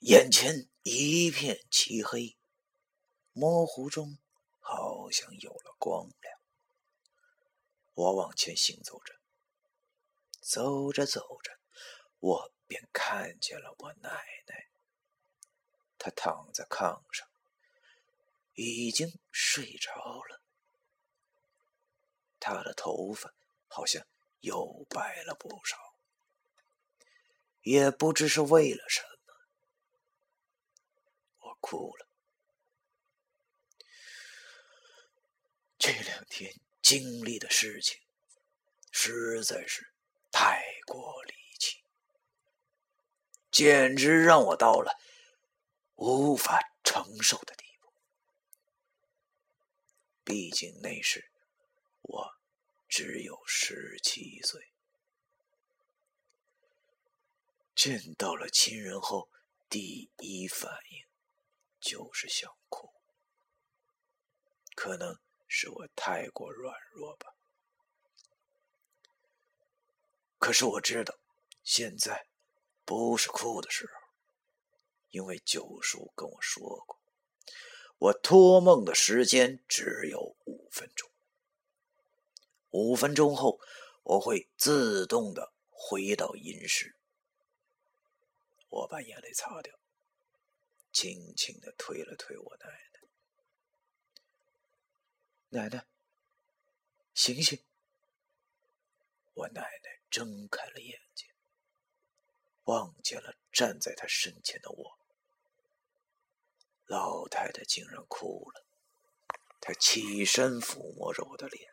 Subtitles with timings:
[0.00, 2.36] 眼前一片漆黑，
[3.32, 4.16] 模糊中
[4.60, 6.38] 好像有了光亮。
[7.94, 9.12] 我往前行走着，
[10.40, 11.58] 走着走着，
[12.20, 14.08] 我便看见了我奶
[14.46, 14.68] 奶。
[15.98, 17.28] 她躺在炕上，
[18.54, 19.92] 已经睡着
[20.22, 20.40] 了。
[22.38, 23.34] 她的头发
[23.66, 24.06] 好像
[24.42, 25.76] 又白了不少。
[27.62, 29.07] 也不知是为了什么，
[31.68, 32.08] 哭了。
[35.76, 36.50] 这两天
[36.80, 38.00] 经历的事情
[38.90, 39.92] 实在是
[40.30, 41.84] 太过离奇，
[43.50, 44.98] 简直让我到了
[45.96, 47.92] 无法承受的地步。
[50.24, 51.30] 毕竟那时
[52.00, 52.32] 我
[52.88, 54.72] 只有十七岁。
[57.74, 59.28] 见到了亲人后，
[59.68, 61.07] 第一反应
[61.80, 62.90] 就是想哭。
[64.74, 67.34] 可能是我太过软弱吧。
[70.38, 71.18] 可是我知道，
[71.64, 72.26] 现在
[72.84, 73.92] 不是哭的时候，
[75.10, 76.98] 因为九叔跟我说过，
[77.98, 81.10] 我托梦的时间只有五分钟。
[82.70, 83.58] 五分钟后，
[84.04, 86.94] 我会自动的回到阴室。
[88.68, 89.74] 我把眼泪擦掉，
[91.00, 93.00] 轻轻的推了推我奶奶。
[95.50, 95.86] 奶奶，
[97.14, 97.64] 醒醒！
[99.32, 101.30] 我奶奶睁开了眼睛，
[102.64, 104.98] 望见了站在她身前的我。
[106.86, 108.66] 老太太竟然哭了，
[109.60, 111.72] 她起身抚摸着我的脸，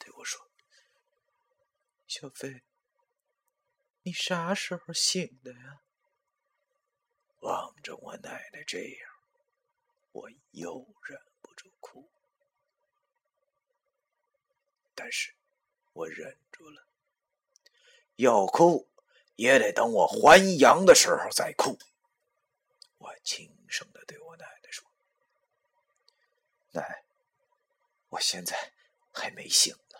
[0.00, 0.50] 对我说
[2.08, 2.64] ：“小飞，
[4.02, 5.84] 你啥时候醒的呀？”
[7.42, 9.10] 望着我奶奶这样，
[10.12, 12.08] 我又忍不住哭，
[14.94, 15.34] 但是
[15.92, 16.86] 我忍住了。
[18.14, 18.88] 要哭
[19.34, 21.76] 也得等我还阳的时候再哭。
[22.98, 24.88] 我轻声的对我奶奶说
[26.70, 27.04] ：“奶，
[28.10, 28.72] 我现在
[29.12, 29.98] 还没醒呢。”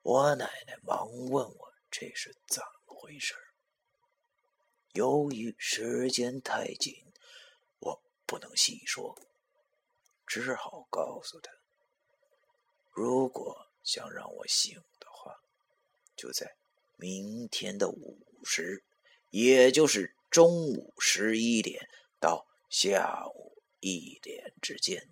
[0.00, 3.34] 我奶奶忙问我这是怎么回事
[4.94, 6.94] 由于时间太紧，
[7.80, 9.18] 我不能细说，
[10.24, 11.50] 只好告诉他：
[12.92, 15.40] 如果想让我醒的话，
[16.14, 16.54] 就在
[16.96, 18.84] 明天的午时，
[19.30, 21.88] 也就是中午十一点
[22.20, 25.08] 到下午一点之间，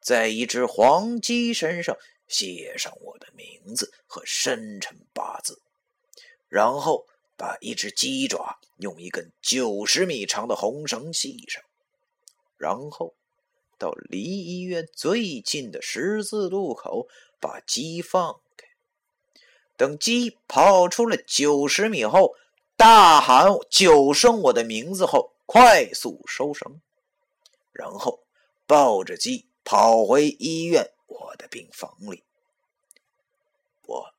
[0.00, 1.96] 在一只黄鸡身上
[2.28, 5.60] 写上我的名字和生辰八字，
[6.48, 7.04] 然后。
[7.36, 11.62] 把一只鸡爪用一根九十米长的红绳系上，
[12.56, 13.14] 然后
[13.78, 17.06] 到离医院最近的十字路口
[17.38, 18.66] 把鸡放开。
[19.76, 22.34] 等鸡跑出了九十米后，
[22.76, 26.80] 大喊九声我的名字后，快速收绳，
[27.72, 28.20] 然后
[28.66, 32.24] 抱着鸡跑回医院我的病房里，
[33.86, 34.14] 我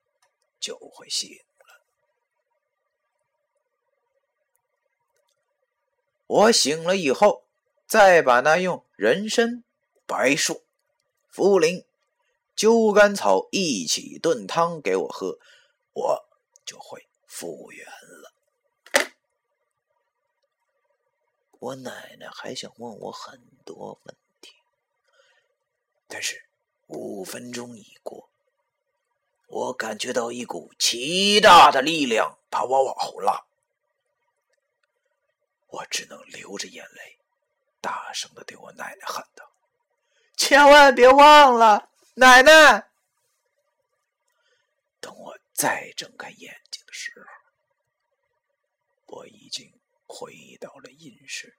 [0.60, 1.47] 就会醒。
[6.28, 7.46] 我醒了以后，
[7.88, 9.64] 再把那用人参、
[10.06, 10.64] 白术、
[11.34, 11.86] 茯苓、
[12.56, 15.40] 灸甘草一起炖汤给我喝，
[15.94, 16.26] 我
[16.66, 18.34] 就会复原了。
[21.60, 24.54] 我奶奶还想问我很多问题，
[26.08, 26.50] 但是
[26.88, 28.30] 五分钟已过，
[29.48, 33.47] 我感觉到一股奇大的力量把我往后拉。
[35.68, 37.18] 我只能流着眼泪，
[37.82, 39.52] 大声的对我奶奶喊道
[40.38, 42.90] ：“千万别忘了，奶奶！”
[45.00, 47.28] 等我再睁开眼睛的时候，
[49.18, 49.72] 我已经
[50.06, 51.58] 回到了阴室。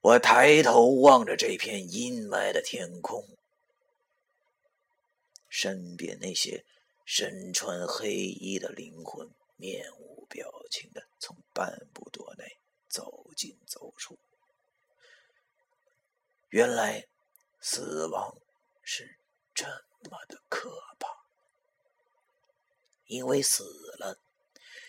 [0.00, 3.38] 我抬头望着这片阴霾的天空，
[5.48, 6.64] 身边那些
[7.06, 10.14] 身穿黑衣的灵魂面无。
[10.26, 12.58] 表情的从半步多内
[12.88, 14.18] 走进走出。
[16.48, 17.06] 原来，
[17.60, 18.36] 死亡
[18.82, 19.20] 是
[19.54, 19.64] 这
[20.10, 21.08] 么的可怕，
[23.06, 23.62] 因为死
[23.96, 24.18] 了，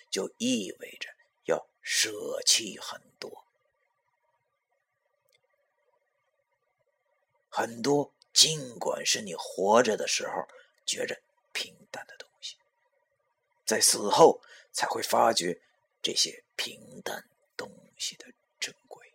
[0.10, 1.10] 就意味着
[1.44, 3.46] 要舍弃很多，
[7.50, 10.48] 很多尽管是你活着的时候
[10.88, 11.22] 觉着
[11.52, 12.58] 平淡的东西，
[13.64, 14.42] 在死后。
[14.76, 15.62] 才会发觉，
[16.02, 18.28] 这些平淡东西的
[18.60, 19.14] 珍贵。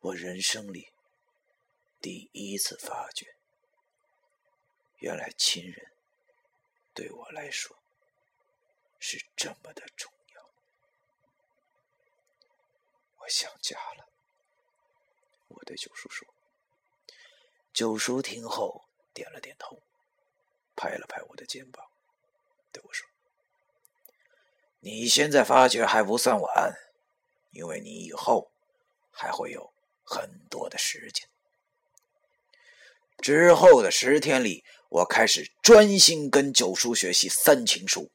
[0.00, 0.90] 我人生里
[2.00, 3.36] 第一次发觉，
[5.00, 5.92] 原来亲人
[6.94, 7.76] 对我来说
[8.98, 10.50] 是这么的重要。
[13.18, 14.08] 我想家了，
[15.48, 16.26] 我对九叔说。
[17.74, 19.80] 九叔听后点了点头，
[20.80, 21.84] 拍了拍我的肩膀，
[22.72, 23.06] 对我说
[24.80, 26.74] ：“你现在发觉还不算晚，
[27.50, 28.50] 因为你以后
[29.10, 29.70] 还会有。”
[30.02, 31.28] 很多的时间
[33.22, 38.10] 之后的十天里，我开始专心跟九叔学习三情书，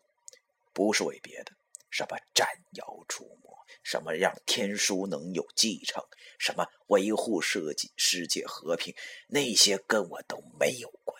[0.73, 1.53] 不是为别的，
[1.89, 6.03] 什么斩妖除魔，什么让天书能有继承，
[6.38, 8.94] 什么维护世界世界和平，
[9.29, 11.14] 那些跟我都没有关，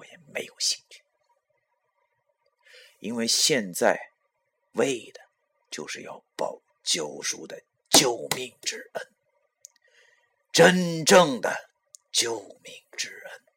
[0.00, 1.02] 我也没有兴趣，
[3.00, 3.98] 因为现在
[4.72, 5.20] 为的
[5.70, 9.06] 就是要报九叔的救命之恩。
[10.50, 11.70] 真正的
[12.10, 13.49] 救命之恩。